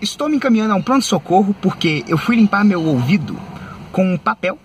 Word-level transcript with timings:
Estou 0.00 0.28
me 0.28 0.36
encaminhando 0.36 0.72
a 0.72 0.76
um 0.76 0.82
pronto-socorro 0.82 1.54
porque 1.60 2.04
eu 2.08 2.16
fui 2.16 2.36
limpar 2.36 2.64
meu 2.64 2.82
ouvido 2.82 3.38
com 3.92 4.14
um 4.14 4.18
papel 4.18 4.58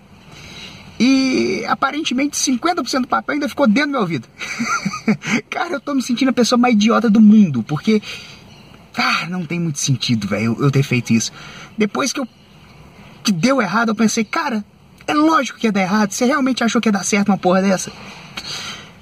e 0.98 1.62
aparentemente 1.68 2.36
50% 2.38 3.02
do 3.02 3.08
papel 3.08 3.34
ainda 3.34 3.48
ficou 3.48 3.66
dentro 3.66 3.88
do 3.88 3.92
meu 3.92 4.00
ouvido. 4.00 4.26
cara, 5.50 5.74
eu 5.74 5.80
tô 5.80 5.94
me 5.94 6.02
sentindo 6.02 6.30
a 6.30 6.32
pessoa 6.32 6.58
mais 6.58 6.74
idiota 6.74 7.10
do 7.10 7.20
mundo 7.20 7.62
porque. 7.62 8.02
Cara, 8.92 9.28
não 9.28 9.44
tem 9.44 9.60
muito 9.60 9.78
sentido, 9.78 10.26
velho, 10.26 10.56
eu 10.58 10.70
ter 10.70 10.82
feito 10.82 11.12
isso. 11.12 11.30
Depois 11.76 12.14
que 12.14 12.20
eu. 12.20 12.26
que 13.22 13.30
deu 13.30 13.60
errado, 13.60 13.90
eu 13.90 13.94
pensei, 13.94 14.24
cara, 14.24 14.64
é 15.06 15.12
lógico 15.12 15.58
que 15.58 15.66
ia 15.66 15.72
dar 15.72 15.82
errado. 15.82 16.12
Você 16.12 16.24
realmente 16.24 16.64
achou 16.64 16.80
que 16.80 16.88
ia 16.88 16.92
dar 16.92 17.04
certo 17.04 17.28
uma 17.28 17.36
porra 17.36 17.60
dessa? 17.60 17.92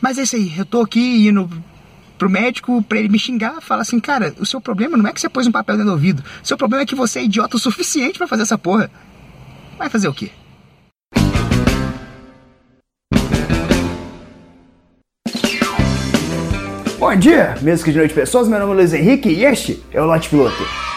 Mas 0.00 0.18
é 0.18 0.22
isso 0.22 0.34
aí, 0.34 0.52
eu 0.58 0.64
tô 0.64 0.80
aqui 0.80 1.28
indo 1.28 1.48
pro 2.24 2.30
médico 2.30 2.82
pra 2.82 2.98
ele 2.98 3.10
me 3.10 3.18
xingar, 3.18 3.60
fala 3.60 3.82
assim, 3.82 4.00
cara, 4.00 4.34
o 4.40 4.46
seu 4.46 4.58
problema 4.58 4.96
não 4.96 5.06
é 5.06 5.12
que 5.12 5.20
você 5.20 5.28
pôs 5.28 5.46
um 5.46 5.52
papel 5.52 5.76
dentro 5.76 5.90
do 5.90 5.94
ouvido. 5.94 6.24
O 6.42 6.46
seu 6.46 6.56
problema 6.56 6.82
é 6.82 6.86
que 6.86 6.94
você 6.94 7.18
é 7.18 7.24
idiota 7.24 7.56
o 7.56 7.60
suficiente 7.60 8.16
para 8.16 8.26
fazer 8.26 8.44
essa 8.44 8.56
porra. 8.56 8.90
Vai 9.78 9.90
fazer 9.90 10.08
o 10.08 10.14
quê? 10.14 10.30
Bom 16.98 17.14
dia, 17.16 17.58
mesmo 17.60 17.84
que 17.84 17.92
de 17.92 17.98
noite 17.98 18.14
pessoas, 18.14 18.48
meu 18.48 18.58
nome 18.58 18.72
é 18.72 18.76
Luiz 18.76 18.94
Henrique 18.94 19.28
e 19.28 19.44
este 19.44 19.84
é 19.92 20.00
o 20.00 20.06
Lote 20.06 20.30
Piloto. 20.30 20.93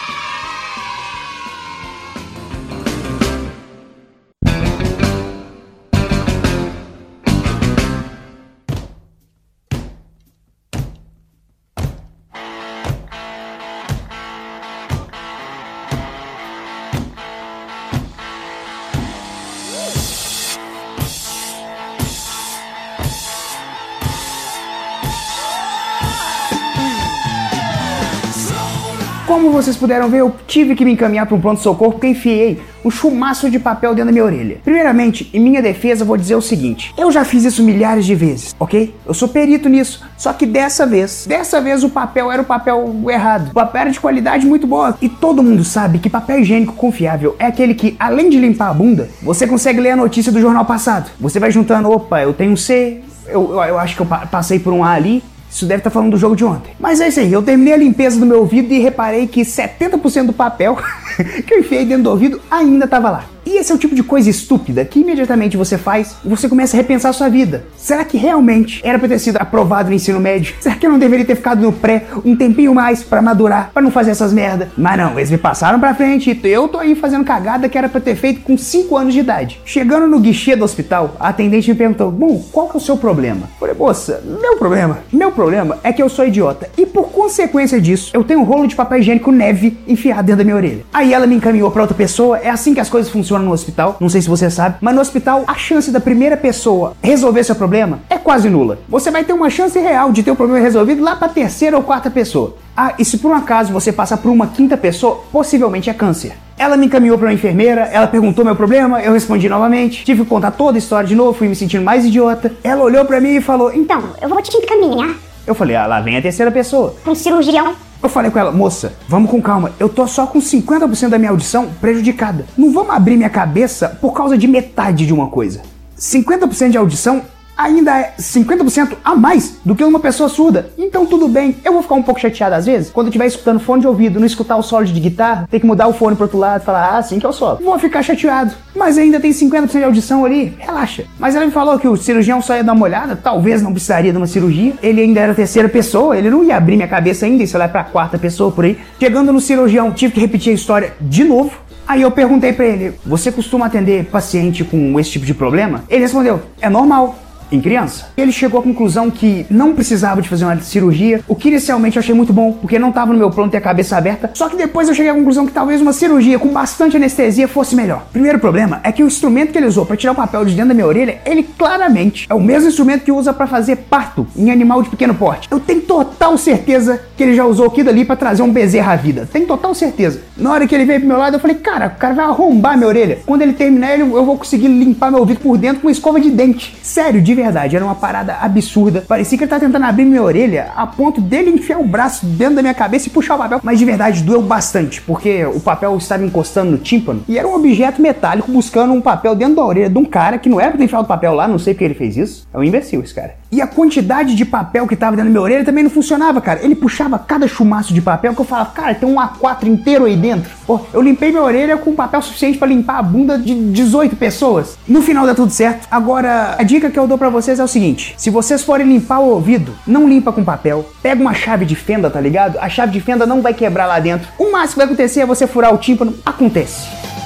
Como 29.28 29.52
vocês 29.52 29.76
puderam 29.76 30.08
ver, 30.08 30.20
eu 30.20 30.34
tive 30.48 30.74
que 30.74 30.86
me 30.86 30.94
encaminhar 30.94 31.26
para 31.26 31.36
um 31.36 31.42
pronto-socorro 31.42 31.92
porque 31.92 32.08
enfiei 32.08 32.62
um 32.86 32.90
chumaço 32.90 33.50
de 33.50 33.60
papel 33.60 33.94
dentro 33.94 34.06
da 34.06 34.12
minha 34.14 34.24
orelha. 34.24 34.60
Primeiramente, 34.64 35.30
em 35.34 35.40
minha 35.42 35.62
defesa, 35.62 36.06
vou 36.06 36.16
dizer 36.16 36.36
o 36.36 36.42
seguinte: 36.42 36.94
eu 36.98 37.12
já 37.12 37.26
fiz 37.26 37.44
isso 37.44 37.62
milhares 37.62 38.06
de 38.06 38.16
vezes, 38.16 38.56
ok? 38.58 38.96
Eu 39.06 39.14
sou 39.14 39.28
perito 39.28 39.68
nisso. 39.68 40.02
Só 40.18 40.32
que 40.32 40.46
dessa 40.46 40.86
vez, 40.86 41.26
dessa 41.28 41.60
vez 41.60 41.84
o 41.84 41.90
papel 41.90 42.32
era 42.32 42.42
o 42.42 42.46
papel 42.46 42.96
errado. 43.10 43.50
O 43.50 43.54
papel 43.54 43.82
era 43.82 43.92
de 43.92 44.00
qualidade 44.00 44.46
muito 44.46 44.66
boa. 44.66 44.98
E 45.02 45.10
todo 45.10 45.44
mundo 45.44 45.62
sabe 45.62 46.00
que 46.00 46.10
papel 46.10 46.40
higiênico 46.40 46.72
confiável 46.72 47.36
é 47.38 47.48
aquele 47.48 47.76
que, 47.76 47.98
além 48.00 48.30
de 48.30 48.40
limpar 48.40 48.70
a 48.70 48.74
bunda, 48.74 49.10
você 49.22 49.46
consegue 49.46 49.82
ler 49.82 49.92
a 49.92 49.98
notícia 49.98 50.32
do 50.32 50.40
jornal 50.40 50.64
passado. 50.64 51.12
Você 51.20 51.38
vai 51.38 51.52
juntando, 51.52 51.92
opa, 51.92 52.22
eu 52.22 52.34
tenho 52.34 52.54
um 52.54 52.58
C, 52.58 53.02
eu, 53.28 53.52
eu, 53.52 53.62
eu 53.62 53.78
acho 53.78 53.94
que 53.94 54.02
eu 54.02 54.06
passei 54.06 54.58
por 54.58 54.72
um 54.72 54.86
A 54.86 54.92
ali, 54.92 55.22
isso 55.50 55.66
deve 55.66 55.80
estar 55.80 55.90
tá 55.90 55.94
falando 55.94 56.12
do 56.12 56.18
jogo 56.18 56.36
de 56.36 56.44
ontem. 56.44 56.74
Mas 56.80 57.00
é 57.00 57.08
isso 57.08 57.20
aí, 57.20 57.32
eu 57.32 57.42
terminei 57.42 57.74
a 57.74 57.78
limpeza 57.78 58.20
do 58.20 58.26
meu 58.26 58.40
ouvido 58.40 58.74
e 58.74 58.80
reparei 58.80 59.28
que 59.28 59.42
70% 59.42 60.28
do 60.28 60.34
papel 60.34 60.78
que 61.46 61.54
eu 61.54 61.60
enfiei 61.60 61.86
dentro 61.86 62.04
do 62.04 62.10
ouvido 62.10 62.42
ainda 62.50 62.86
estava 62.86 63.10
lá. 63.10 63.26
E 63.46 63.58
esse 63.58 63.72
é 63.72 63.76
o 63.76 63.78
tipo 63.78 63.96
de 63.96 64.04
coisa 64.04 64.30
estúpida 64.30 64.84
que 64.84 65.00
imediatamente 65.00 65.56
você 65.56 65.78
faz 65.78 66.18
e 66.24 66.28
você 66.28 66.50
começa 66.50 66.76
a 66.76 66.80
repensar 66.80 67.10
a 67.10 67.14
sua 67.14 67.30
vida. 67.30 67.66
Será 67.78 68.04
que 68.18 68.24
realmente 68.24 68.82
era 68.84 68.98
para 68.98 69.08
ter 69.08 69.20
sido 69.20 69.38
aprovado 69.38 69.90
no 69.90 69.96
ensino 69.96 70.20
médio? 70.20 70.56
Será 70.60 70.76
que 70.76 70.86
eu 70.86 70.92
não 70.92 70.98
deveria 70.98 71.24
ter 71.24 71.36
ficado 71.36 71.62
no 71.62 71.72
pré 71.72 72.06
um 72.26 72.36
tempinho 72.36 72.74
mais 72.74 73.04
para 73.04 73.22
madurar, 73.22 73.70
para 73.72 73.84
não 73.84 73.92
fazer 73.92 74.12
essas 74.12 74.34
merda? 74.34 74.70
Mas 74.76 74.98
não, 74.98 75.18
eles 75.18 75.30
me 75.30 75.38
passaram 75.38 75.80
para 75.80 75.94
frente 75.94 76.32
e 76.32 76.48
eu 76.50 76.68
tô 76.68 76.80
aí 76.80 76.96
fazendo 76.96 77.24
cagada 77.24 77.70
que 77.70 77.78
era 77.78 77.88
para 77.88 78.02
ter 78.02 78.16
feito 78.16 78.42
com 78.42 78.58
5 78.58 78.98
anos 78.98 79.14
de 79.14 79.20
idade. 79.20 79.62
Chegando 79.64 80.08
no 80.08 80.20
guichê 80.20 80.56
do 80.56 80.66
hospital, 80.66 81.16
a 81.20 81.30
atendente 81.30 81.70
me 81.70 81.78
perguntou: 81.78 82.12
"Bom, 82.12 82.44
qual 82.52 82.68
que 82.68 82.76
é 82.76 82.78
o 82.78 82.82
seu 82.82 82.98
problema?" 82.98 83.42
Eu 83.42 83.60
falei: 83.60 83.76
"Moça, 83.76 84.24
meu 84.42 84.58
problema, 84.58 85.00
meu 85.14 85.32
problema 85.32 85.78
é 85.84 85.94
que 85.94 86.02
eu 86.02 86.10
sou 86.10 86.26
idiota 86.26 86.70
e 86.78 86.86
por 86.86 87.10
consequência 87.10 87.80
disso, 87.80 88.12
eu 88.14 88.24
tenho 88.24 88.40
um 88.40 88.44
rolo 88.44 88.68
de 88.68 88.76
papel 88.76 89.00
higiênico 89.00 89.32
neve 89.32 89.78
enfiado 89.88 90.24
dentro 90.24 90.40
da 90.40 90.44
minha 90.44 90.56
orelha." 90.56 90.84
Aí 90.92 91.14
ela 91.14 91.28
me 91.28 91.36
encaminhou 91.36 91.70
para 91.70 91.84
outra 91.84 91.96
pessoa. 91.96 92.40
É 92.40 92.50
assim 92.50 92.74
que 92.74 92.80
as 92.80 92.90
coisas 92.90 93.12
funcionam 93.12 93.46
no 93.46 93.52
hospital. 93.52 93.98
Não 94.00 94.10
sei 94.10 94.22
se 94.22 94.30
você 94.30 94.50
sabe, 94.50 94.78
mas 94.82 94.96
no 94.96 95.02
hospital 95.02 95.44
a 95.46 95.56
chance 95.56 95.92
da 95.92 96.00
primeira 96.00 96.36
pessoa 96.36 96.96
resolver 97.02 97.44
seu 97.44 97.56
problema 97.56 98.00
é 98.10 98.18
quase 98.18 98.50
nula. 98.50 98.80
Você 98.88 99.12
vai 99.12 99.24
ter 99.24 99.34
uma 99.34 99.50
chance 99.50 99.78
real 99.80 100.12
de 100.12 100.24
ter 100.24 100.32
o 100.32 100.36
problema 100.36 100.64
resolvido 100.64 101.04
lá 101.04 101.16
para 101.16 101.30
terceira 101.30 101.78
ou 101.78 101.84
quarta 101.84 102.10
pessoa. 102.10 102.56
Ah, 102.76 102.94
e 102.98 103.04
se 103.04 103.18
por 103.18 103.32
um 103.32 103.36
acaso 103.36 103.74
você 103.74 103.92
passa 103.92 104.16
por 104.16 104.32
uma 104.32 104.48
quinta 104.48 104.78
pessoa, 104.78 105.24
possivelmente 105.32 105.90
é 105.90 105.94
câncer. 105.94 106.34
Ela 106.58 106.78
me 106.78 106.86
encaminhou 106.86 107.18
para 107.18 107.28
uma 107.28 107.34
enfermeira, 107.34 107.82
ela 107.82 108.08
perguntou 108.08 108.46
meu 108.46 108.56
problema, 108.56 109.02
eu 109.02 109.14
respondi 109.14 109.48
novamente, 109.50 110.04
tive 110.04 110.24
que 110.24 110.30
contar 110.30 110.52
toda 110.52 110.78
a 110.78 110.80
história 110.80 111.08
de 111.08 111.16
novo, 111.16 111.38
fui 111.38 111.48
me 111.48 111.56
sentindo 111.56 111.84
mais 111.84 112.06
idiota. 112.06 112.52
Ela 112.64 112.84
olhou 112.84 113.06
para 113.06 113.22
mim 113.22 113.36
e 113.36 113.42
falou: 113.42 113.72
Então, 113.74 114.02
eu 114.22 114.30
vou 114.30 114.42
te 114.42 114.56
encaminhar. 114.56 115.16
Eu 115.46 115.54
falei: 115.54 115.76
Ah, 115.76 115.86
lá 115.86 116.00
vem 116.00 116.18
a 116.18 116.22
terceira 116.22 116.52
pessoa. 116.52 116.96
Um 117.06 117.14
cirurgião 117.14 117.76
eu 118.02 118.10
falei 118.10 118.30
com 118.30 118.38
ela, 118.38 118.52
moça, 118.52 118.94
vamos 119.10 119.30
com 119.30 119.42
calma. 119.42 119.72
Eu 119.80 119.90
tô 119.90 120.08
só 120.08 120.28
com 120.28 120.40
50% 120.40 121.10
da 121.10 121.18
minha 121.18 121.32
audição 121.32 121.70
prejudicada. 121.82 122.46
Não 122.56 122.72
vamos 122.72 122.92
abrir 122.92 123.18
minha 123.18 123.30
cabeça 123.30 123.98
por 124.00 124.14
causa 124.14 124.38
de 124.38 124.48
metade 124.48 125.06
de 125.06 125.14
uma 125.14 125.28
coisa. 125.30 125.62
50% 125.98 126.70
de 126.70 126.78
audição 126.78 127.24
ainda 127.58 127.98
é 127.98 128.14
50% 128.20 128.98
a 129.04 129.16
mais 129.16 129.58
do 129.66 129.76
que 129.76 129.84
uma 129.84 130.00
pessoa 130.00 130.30
surda. 130.30 130.70
Então 130.78 131.06
tudo 131.06 131.28
bem, 131.28 131.58
eu 131.66 131.74
vou 131.74 131.82
ficar 131.82 131.96
um 131.96 132.04
pouco 132.04 132.20
chateado 132.20 132.56
às 132.56 132.66
vezes, 132.66 132.90
quando 132.90 133.08
eu 133.08 133.10
estiver 133.10 133.26
escutando 133.26 133.60
fone 133.60 133.82
de 133.82 133.88
ouvido, 133.88 134.20
não 134.20 134.28
escutar 134.28 134.56
o 134.58 134.62
solo 134.62 134.86
de 134.86 135.00
guitarra, 135.00 135.48
ter 135.50 135.60
que 135.60 135.66
mudar 135.66 135.88
o 135.88 135.94
fone 135.94 136.16
pro 136.16 136.26
outro 136.26 136.38
lado 136.38 136.62
e 136.62 136.66
falar, 136.66 136.94
ah, 136.94 136.98
assim 136.98 137.20
que 137.20 137.26
é 137.26 137.30
o 137.30 137.34
solo. 137.34 137.60
Vou 137.64 137.80
ficar 137.80 138.04
chateado, 138.04 138.54
mas 138.76 138.98
ainda 138.98 139.20
tem 139.20 139.32
50% 139.32 139.72
de 139.72 139.84
audição 139.84 140.24
ali, 140.24 140.56
relaxa. 140.60 141.06
Mas 141.18 141.36
ela 141.36 141.46
me 141.46 141.52
falou 141.52 141.80
que 141.80 141.88
o 141.88 141.98
cirurgião 141.98 142.42
só 142.42 142.56
ia 142.56 142.64
dar 142.64 142.74
uma 142.74 142.86
olhada, 142.86 143.16
talvez 143.16 143.62
não 143.62 143.72
precisaria 143.72 144.12
de 144.12 144.18
uma 144.18 144.28
cirurgia, 144.28 144.74
ele 144.84 145.02
ainda 145.02 145.20
era 145.20 145.34
terceira 145.34 145.68
pessoa, 145.68 146.18
ele 146.18 146.30
não 146.30 146.44
ia 146.44 146.58
abrir 146.58 146.76
minha 146.76 146.88
cabeça 146.88 147.26
ainda, 147.26 147.44
isso 147.44 147.58
lá 147.58 147.66
é 147.66 147.68
pra 147.68 147.84
quarta 147.84 148.18
pessoa 148.18 148.52
por 148.52 148.66
aí. 148.66 148.78
Chegando 149.00 149.34
no 149.34 149.42
cirurgião, 149.42 149.92
tive 149.92 150.14
que 150.14 150.20
repetir 150.20 150.52
a 150.52 150.56
história 150.56 150.94
de 151.02 151.24
novo, 151.24 151.52
Aí 151.88 152.02
eu 152.02 152.12
perguntei 152.12 152.52
para 152.52 152.66
ele: 152.66 152.96
"Você 153.06 153.32
costuma 153.32 153.68
atender 153.68 154.08
paciente 154.08 154.62
com 154.66 155.00
esse 155.00 155.12
tipo 155.12 155.26
de 155.26 155.34
problema?" 155.34 155.86
Ele 155.88 156.02
respondeu: 156.02 156.42
"É 156.60 156.70
normal 156.70 157.16
em 157.52 157.62
criança. 157.62 158.10
Ele 158.18 158.32
chegou 158.32 158.60
à 158.60 158.64
conclusão 158.64 159.10
que 159.10 159.46
não 159.50 159.74
precisava 159.74 160.22
de 160.22 160.30
fazer 160.30 160.46
uma 160.46 160.60
cirurgia, 160.60 161.22
o 161.28 161.36
que 161.36 161.50
inicialmente 161.50 161.98
eu 161.98 162.02
achei 162.02 162.14
muito 162.14 162.34
bom, 162.34 162.54
porque 162.54 162.80
não 162.80 162.90
estava 162.90 163.14
no 163.14 163.20
meu 163.20 163.30
plano 163.30 163.52
ter 163.52 163.58
a 163.58 163.62
cabeça 163.62 163.98
aberta, 163.98 164.32
só 164.34 164.50
que 164.50 164.56
depois 164.56 164.88
eu 164.88 164.96
cheguei 164.96 165.12
à 165.12 165.16
conclusão 165.16 165.46
que 165.46 165.52
talvez 165.52 165.82
uma 165.82 165.94
cirurgia 165.94 166.40
com 166.40 166.50
bastante 166.50 166.98
anestesia 166.98 167.48
fosse 167.48 167.76
melhor. 167.76 168.08
Primeiro 168.12 168.40
problema 168.40 168.80
é 168.84 168.92
que 168.92 169.04
o 169.04 169.08
instrumento 169.08 169.52
que 169.52 169.58
ele 169.58 169.68
usou 169.68 169.86
para 169.86 169.98
tirar 169.98 170.14
o 170.14 170.16
papel 170.16 170.46
de 170.46 170.56
dentro 170.56 170.70
da 170.70 170.74
minha 170.74 170.88
orelha, 170.88 171.20
ele 171.26 171.44
claramente 171.44 172.28
é 172.30 172.34
o 172.34 172.40
mesmo 172.40 172.70
instrumento 172.70 173.04
que 173.04 173.12
usa 173.12 173.34
para 173.34 173.48
fazer 173.48 173.78
parto 173.90 174.28
em 174.36 174.52
animal 174.52 174.82
de 174.82 174.90
pequeno 174.90 175.14
porte. 175.14 175.48
Eu 175.52 175.60
tenho 175.60 175.82
total 175.82 176.38
certeza 176.38 177.02
que 177.16 177.24
ele 177.24 177.36
já 177.36 177.46
usou 177.46 177.68
aquilo 177.68 177.90
ali 177.90 178.04
para 178.04 178.16
trazer 178.16 178.42
um 178.42 178.52
bezerro 178.52 178.92
à 178.92 178.96
vida. 178.96 179.28
Tenho 179.32 179.48
total 179.48 179.74
certeza. 179.74 180.22
Na 180.36 180.52
hora 180.52 180.68
que 180.68 180.76
ele 180.76 180.86
veio 180.86 181.00
pro 181.00 181.10
meu 181.10 181.18
lado, 181.18 181.36
eu 181.36 181.40
falei, 181.40 181.58
cara, 181.58 181.88
o 181.88 182.00
cara 182.00 182.14
vai 182.14 182.26
arrombar 182.26 182.78
minha 182.78 182.88
orelha. 182.88 183.20
Quando 183.26 183.42
ele 183.42 183.54
terminar, 183.54 184.00
eu 184.00 184.26
vou 184.26 184.38
conseguir 184.38 184.68
limpar 184.68 185.12
meu 185.12 185.20
ouvido 185.20 185.40
por 185.40 185.58
dentro 185.58 185.82
com 185.82 185.90
escova 185.90 186.20
de 186.20 186.30
dente. 186.30 186.78
Sério, 186.82 187.22
de 187.22 187.34
verdade, 187.42 187.76
era 187.76 187.86
uma 187.86 187.96
parada 187.96 188.38
absurda. 188.42 189.04
Parecia 189.08 189.38
que 189.38 189.44
ele 189.44 189.50
tava 189.50 189.66
tentando 189.66 189.86
abrir 189.86 190.06
minha 190.06 190.22
orelha 190.22 190.72
a 190.76 190.86
ponto 190.86 191.22
dele 191.22 191.50
enfiar 191.50 191.80
o 191.80 191.88
braço 191.88 192.26
dentro 192.26 192.56
da 192.56 192.62
minha 192.62 192.74
cabeça 192.74 193.08
e 193.08 193.12
puxar 193.12 193.36
o 193.36 193.38
papel. 193.38 193.60
Mas 193.64 193.80
de 193.80 193.86
verdade 193.86 194.24
doeu 194.24 194.42
bastante, 194.42 195.02
porque 195.02 195.46
o 195.46 195.60
papel 195.60 195.96
estava 195.98 196.26
encostando 196.26 196.72
no 196.72 196.78
tímpano 196.78 197.24
e 197.28 197.38
era 197.38 197.48
um 197.48 197.56
objeto 197.56 198.02
metálico 198.02 198.52
buscando 198.52 198.94
um 198.94 199.02
papel 199.02 199.36
dentro 199.36 199.56
da 199.56 199.66
orelha 199.66 199.90
de 199.90 199.98
um 199.98 200.06
cara 200.06 200.38
que 200.38 200.50
não 200.50 200.60
era 200.60 200.72
pra 200.72 200.78
ter 200.78 200.86
enfiado 200.86 201.06
o 201.06 201.08
papel 201.08 201.34
lá, 201.34 201.48
não 201.48 201.60
sei 201.60 201.74
porque 201.74 201.86
ele 201.86 201.94
fez 201.94 202.18
isso. 202.18 202.48
É 202.54 202.58
um 202.58 202.64
imbecil 202.64 203.02
esse 203.02 203.14
cara. 203.14 203.36
E 203.52 203.62
a 203.62 203.68
quantidade 203.68 204.36
de 204.36 204.44
papel 204.44 204.86
que 204.88 204.96
tava 204.96 205.16
dentro 205.16 205.30
da 205.30 205.32
minha 205.32 205.42
orelha 205.42 205.64
também 205.64 205.84
não 205.84 205.90
funcionava, 205.90 206.42
cara. 206.42 206.64
Ele 206.64 206.76
puxava 206.76 207.18
cada 207.18 207.48
chumaço 207.48 207.94
de 207.94 208.02
papel 208.02 208.34
que 208.34 208.42
eu 208.42 208.46
falava, 208.46 208.72
cara, 208.72 208.94
tem 208.94 209.08
um 209.08 209.16
A4 209.16 209.68
inteiro 209.68 210.06
aí 210.06 210.18
dentro. 210.18 210.52
Pô, 210.66 210.82
eu 210.94 211.02
limpei 211.02 211.30
minha 211.30 211.42
orelha 211.42 211.78
com 211.78 211.96
papel 211.96 212.22
suficiente 212.22 212.58
para 212.58 212.68
limpar 212.68 213.00
a 213.00 213.02
bunda 213.02 213.38
de 213.38 213.56
18 213.56 214.16
pessoas. 214.18 214.78
No 214.88 215.02
final 215.02 215.26
dá 215.26 215.34
tudo 215.34 215.52
certo. 215.52 215.88
Agora, 215.90 216.56
a 216.58 216.64
dica 216.64 216.90
que 216.90 217.00
eu 217.00 217.08
dou 217.08 217.18
para 217.18 217.30
vocês 217.30 217.60
é 217.60 217.64
o 217.64 217.68
seguinte: 217.68 218.14
se 218.18 218.30
vocês 218.30 218.64
forem 218.64 218.88
limpar 218.88 219.20
o 219.20 219.30
ouvido, 219.30 219.74
não 219.86 220.10
limpa 220.10 220.34
com 220.34 220.44
papel. 220.44 220.90
Pega 221.02 221.22
uma 221.22 221.34
chave 221.34 221.66
de 221.66 221.76
fenda, 221.76 222.10
tá 222.10 222.20
ligado? 222.20 222.58
A 222.60 222.68
chave 222.68 222.92
de 222.92 223.00
fenda 223.00 223.26
não 223.26 223.42
vai 223.42 223.54
quebrar 223.54 223.86
lá 223.86 224.00
dentro. 224.00 224.28
O 224.38 224.52
máximo 224.52 224.74
que 224.74 224.78
vai 224.78 224.86
acontecer 224.88 225.22
é 225.22 225.26
você 225.26 225.48
furar 225.48 225.74
o 225.74 225.78
tímpano. 225.78 226.14
Acontece. 226.26 227.17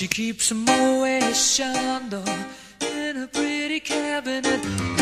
She 0.00 0.08
keeps 0.08 0.50
a 0.50 0.54
Moet 0.54 1.34
Chandon 1.34 2.46
in 2.80 3.24
a 3.24 3.26
pretty 3.26 3.80
cabinet. 3.80 4.99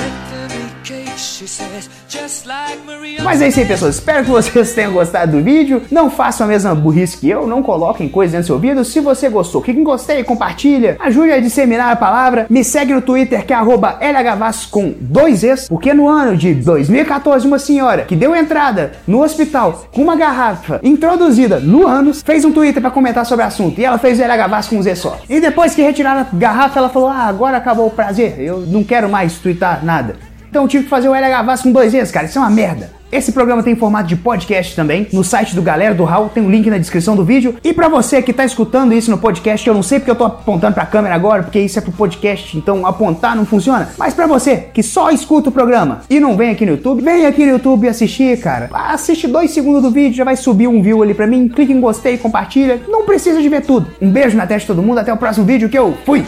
Mas 3.23 3.43
é 3.43 3.49
isso 3.49 3.61
aí, 3.61 3.67
pessoas. 3.67 3.97
Espero 3.97 4.25
que 4.25 4.31
vocês 4.31 4.73
tenham 4.73 4.93
gostado 4.93 5.33
do 5.33 5.45
vídeo. 5.45 5.83
Não 5.91 6.11
façam 6.11 6.47
a 6.47 6.49
mesma 6.49 6.75
burrice 6.75 7.19
que 7.19 7.29
eu. 7.29 7.47
Não 7.47 7.63
coloquem 7.63 8.09
coisas 8.09 8.33
dentro 8.33 8.45
do 8.45 8.47
seu 8.47 8.55
ouvido. 8.55 8.85
Se 8.87 9.01
você 9.01 9.29
gostou, 9.29 9.61
clique 9.61 9.79
em 9.79 9.85
gostei, 9.85 10.25
compartilha. 10.25 10.97
Ajude 11.01 11.33
a 11.33 11.41
disseminar 11.41 11.93
a 11.93 11.97
palavra. 11.97 12.47
Me 12.49 12.65
segue 12.65 12.95
no 12.95 13.03
Twitter, 13.03 13.45
que 13.45 13.53
é 13.53 13.57
arroba 13.57 13.99
LHVAS 14.01 14.65
com 14.65 14.95
dois 14.99 15.45
Es. 15.45 15.69
Porque 15.69 15.93
no 15.93 16.09
ano 16.09 16.35
de 16.35 16.55
2014, 16.55 17.47
uma 17.47 17.59
senhora 17.59 18.05
que 18.05 18.17
deu 18.17 18.35
entrada 18.35 18.93
no 19.07 19.23
hospital 19.23 19.85
com 19.93 20.03
uma 20.03 20.17
garrafa 20.17 20.81
introduzida 20.83 21.61
no 21.61 21.87
ânus 21.87 22.23
fez 22.23 22.47
um 22.47 22.53
Twitter 22.53 22.81
para 22.81 22.91
comentar 22.91 23.27
sobre 23.27 23.45
o 23.45 23.49
assunto. 23.49 23.79
E 23.79 23.85
ela 23.85 23.99
fez 23.99 24.19
o 24.19 24.23
LHVAS 24.23 24.69
com 24.69 24.77
um 24.77 24.83
Z 24.83 24.95
só. 24.95 25.19
E 25.29 25.39
depois 25.39 25.75
que 25.75 25.83
retiraram 25.83 26.23
a 26.23 26.27
garrafa, 26.33 26.79
ela 26.79 26.89
falou: 26.89 27.11
Ah, 27.11 27.27
agora 27.27 27.59
acabou 27.59 27.89
o 27.89 27.91
prazer. 27.91 28.41
Eu 28.41 28.61
não 28.61 28.83
quero 28.83 29.07
mais 29.09 29.39
tweetar 29.39 29.85
nada. 29.85 30.17
Então 30.49 30.63
eu 30.63 30.69
tive 30.69 30.85
que 30.85 30.91
fazer 30.91 31.09
o 31.09 31.15
LH 31.15 31.43
Vasco 31.43 31.69
com 31.69 31.73
dois 31.73 31.93
vezes, 31.93 32.11
cara. 32.11 32.27
Isso 32.27 32.39
é 32.39 32.41
uma 32.41 32.51
merda. 32.51 32.99
Esse 33.11 33.33
programa 33.33 33.63
tem 33.63 33.75
formato 33.75 34.07
de 34.07 34.17
podcast 34.17 34.77
também, 34.77 35.07
no 35.15 35.25
site 35.25 35.55
do 35.55 35.63
Galera 35.63 35.95
do 35.95 36.05
Raul, 36.05 36.29
tem 36.29 36.43
um 36.43 36.51
link 36.51 36.69
na 36.69 36.77
descrição 36.77 37.17
do 37.17 37.25
vídeo. 37.25 37.57
E 37.65 37.73
para 37.73 37.89
você 37.89 38.21
que 38.21 38.35
tá 38.35 38.45
escutando 38.45 38.93
isso 38.93 39.11
no 39.11 39.17
podcast, 39.17 39.67
eu 39.67 39.73
não 39.73 39.83
sei 39.83 39.99
porque 39.99 40.11
eu 40.11 40.15
tô 40.15 40.27
apontando 40.27 40.75
pra 40.75 40.85
câmera 40.85 41.15
agora, 41.15 41.43
porque 41.43 41.59
isso 41.59 41.79
é 41.79 41.83
pro 41.83 41.91
podcast, 41.91 42.59
então 42.59 42.85
apontar 42.85 43.35
não 43.35 43.47
funciona. 43.47 43.89
Mas 43.97 44.13
para 44.13 44.27
você 44.27 44.69
que 44.75 44.83
só 44.83 45.11
escuta 45.11 45.49
o 45.49 45.53
programa 45.53 46.03
e 46.11 46.21
não 46.21 46.37
vem 46.37 46.51
aqui 46.51 46.67
no 46.67 46.73
YouTube, 46.73 47.03
vem 47.03 47.25
aqui 47.25 47.47
no 47.47 47.53
YouTube 47.53 47.89
assistir, 47.89 48.39
cara. 48.41 48.69
Assiste 48.75 49.27
dois 49.27 49.53
segundos 49.53 49.81
do 49.81 49.91
vídeo, 49.91 50.15
já 50.15 50.25
vai 50.25 50.37
subir 50.37 50.69
um 50.69 50.83
view 50.83 51.03
ali 51.03 51.15
pra 51.15 51.27
mim, 51.27 51.49
clique 51.49 51.73
em 51.73 51.81
gostei, 51.81 52.19
compartilha. 52.19 52.83
Não 52.89 53.07
precisa 53.07 53.41
de 53.41 53.49
ver 53.49 53.63
tudo. 53.63 53.87
Um 54.03 54.11
beijo 54.11 54.37
na 54.37 54.47
testa 54.47 54.61
de 54.61 54.67
todo 54.67 54.87
mundo, 54.87 54.99
até 54.99 55.11
o 55.11 55.17
próximo 55.17 55.47
vídeo 55.47 55.71
que 55.71 55.79
eu 55.79 55.97
fui! 56.05 56.27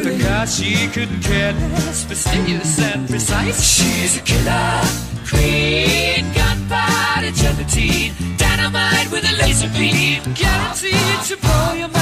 Forgot 0.00 0.48
she 0.48 0.88
couldn't 0.88 1.20
care 1.20 1.52
less, 1.52 2.04
fastidious 2.04 2.78
and 2.80 3.06
precise. 3.06 3.62
She's 3.62 4.16
a 4.16 4.22
killer 4.22 4.80
queen, 5.28 6.24
gunpowder 6.32 7.30
gelatine, 7.32 8.14
dynamite 8.38 9.10
with 9.12 9.24
a 9.24 9.36
laser 9.36 9.68
beam, 9.68 10.22
guaranteed 10.34 11.20
to 11.26 11.36
blow 11.36 11.74
your 11.74 11.88
mind. 11.88 12.01